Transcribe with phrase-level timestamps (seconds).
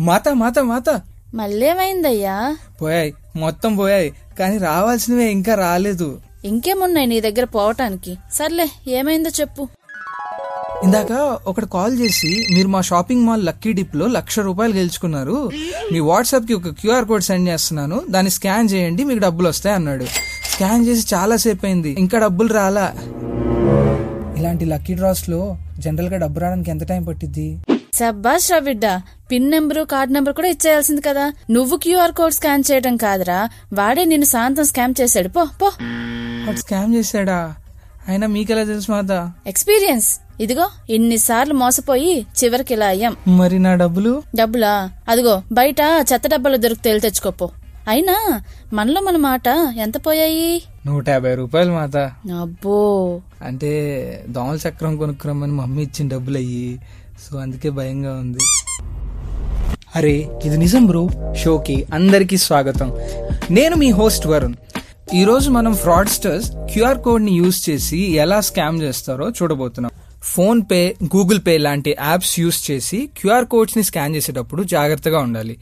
[0.00, 1.00] మాత మాత మాత.
[1.34, 2.56] మళ్ళేమైందయ్యా?
[2.82, 3.14] పోయాయి.
[3.36, 4.12] మొత్తం పోయాయి.
[4.38, 6.20] కానీ రావాల్సినవే ఇంకా రాలేదు.
[6.44, 8.16] ఇంకేమున్నాయి నీ దగ్గర పోవటానికి?
[8.32, 9.68] సర్లే ఏమైందో చెప్పు.
[10.84, 15.50] ఇందాక ఒకటి కాల్ చేసి మీరు మా షాపింగ్ మాల్ లక్కీ డిప్లో లక్ష రూపాయలు గెలుచుకున్నారు.
[15.92, 18.02] మీ వాట్సాప్కి ఒక క్యూఆర్ కోడ్ సెండ్ చేస్తున్నాను.
[18.10, 20.04] దాన్ని స్కాన్ చేయండి మీకు డబ్బులు వస్తాయి అన్నాడు.
[20.50, 21.96] స్కాన్ చేసి చాలా సేపు అయింది.
[21.98, 22.94] ఇంకా డబ్బులు రాలా.
[24.38, 27.58] ఇలాంటి లక్కీ డ్రాస్లో జనరల్గా డబ్బు రావడానికి ఎంత టైం పట్టిద్ది?
[27.94, 28.86] సబ్బాష్ రా బిడ్డ.
[29.30, 31.32] పిన్ నెంబరు కార్డ్ నెంబర్ కూడా ఇచ్చేయాల్సింది కదా.
[31.50, 33.48] నువ్వు క్యూఆర్ కోడ్ స్కాన్ చేయడం కాదురా.
[33.72, 35.28] వాడే నిన్ను శాంతం స్కామ్ చేశాడు.
[35.28, 35.66] పో పో.
[36.46, 37.54] వాడు స్కామ్ చేశాడా?
[38.08, 39.32] అయినా మీకెలా తెలుసు మాత?
[39.46, 40.20] ఎక్స్పీరియన్స్.
[40.40, 43.16] ఇదిగో ఇన్నిసార్లు మోసపోయి చివరికి ఇలా అయ్యాం.
[43.28, 44.22] మరి నా డబ్బులు?
[44.36, 44.90] డబ్బులా?
[45.08, 45.76] అదిగో బయట
[46.12, 47.50] చెత్త డబ్బాలు దొరికితే తెచ్చుకోపో.
[47.88, 50.62] అయినా మనలో మన మాట ఎంత పోయాయి?
[50.86, 51.96] నూట యాభై రూపాయలు మాత.
[52.40, 53.20] అబ్బో.
[53.42, 53.70] అంటే
[54.28, 56.80] దోమల చక్రం కొనుక్కురమ్మని మమ్మీ ఇచ్చిన డబ్బులు అయ్యి
[57.20, 58.38] సో అందుకే భయంగా ఉంది.
[59.96, 61.08] అరే ఇది నిజం బ్రో.
[61.36, 62.92] షోకి అందరికీ స్వాగతం.
[63.50, 64.54] నేను మీ హోస్ట్ వరుణ్.
[65.14, 69.90] ఈరోజు మనం ఫ్రాడ్స్టర్స్ క్యూఆర్ కోడ్ని యూజ్ చేసి ఎలా స్కామ్ చేస్తారో చూడబోతున్నాం.
[70.22, 75.56] ఫోన్ పే గూగుల్ పే లాంటి యాప్స్ యూస్ చేసి క్యూఆర్ కోడ్స్ని స్కాన్ చేసేటప్పుడు జాగ్రత్తగా ఉండాలి.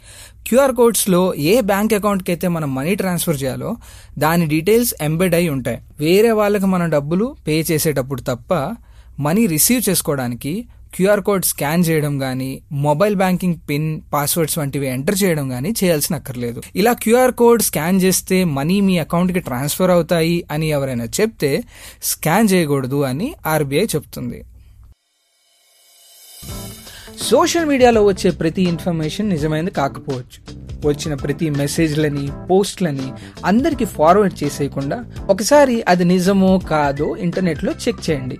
[0.46, 3.76] క్యూఆర్ కోడ్స్లో ఏ బ్యాంక్ అకౌంట్కి అయితే మనం మనీ ట్రాన్స్ఫర్ చేయాలో
[4.18, 5.78] దాని డీటెయిల్స్ ఎంబెడ్ అయి ఉంటాయి.
[6.00, 8.74] వేరే వాళ్ళకి మనం డబ్బులు పే చేసేటప్పుడు తప్ప
[9.20, 15.48] మనీ రిసీవ్ చేసుకోవడానికి క్యూఆర్ కోడ్ స్కాన్ చేయడం కానీ మొబైల్ బ్యాంకింగ్ పిన్ పాస్వర్డ్స్ వంటివి ఎంటర్ చేయడం
[15.48, 16.62] కానీ చేయాల్సిన అక్కర్లేదు.
[16.76, 21.62] ఇలా క్యూఆర్ కోడ్ స్కాన్ చేస్తే మనీ మీ అకౌంట్కి ట్రాన్స్ఫర్ అవుతాయి అని ఎవరైనా చెప్తే
[22.02, 24.44] స్కాన్ చేయకూడదు అని ఆర్బీఐ చెప్తుంది.
[27.20, 30.62] సోషల్ మీడియాలో వచ్చే ప్రతి ఇన్ఫర్మేషన్ నిజమైనది కాకపోవచ్చు.
[30.86, 33.12] వచ్చిన ప్రతి మెసేజ్లని పోస్ట్లని
[33.44, 38.38] అందరికీ ఫార్వర్డ్ చేసేయకుండా ఒకసారి అది నిజమో కాదో ఇంటర్నెట్లో చెక్ చేయండి.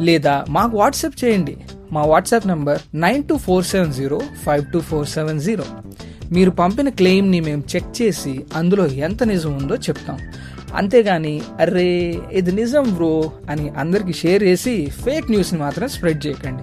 [0.00, 1.56] లేదా మాకు వాట్సాప్ చేయండి.
[1.92, 5.64] మా WhatsApp number nine two four seven zero five two four seven zero.
[6.32, 10.18] మీరు పంపిన క్లెయిమ్ని మేము చెక్ చేసి అందులో ఎంత నిజం ఉందో చెప్తాం.
[10.74, 16.62] అంతేగాని అరే ఇది నిజం బ్రో అని అందరికి షేర్ చేసి ఫేక్ న్యూస్ని మాత్రం స్ప్రెడ్ చేయకండి.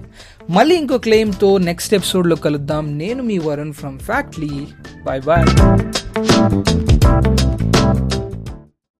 [0.52, 2.98] మళ్ళీ ఇంకో క్లెయిమ్తో నెక్స్ట్ ఎపిసోడ్లో కలుద్దాం.
[2.98, 4.66] నేను మీ Varun from Factly.
[5.04, 6.85] Bye bye.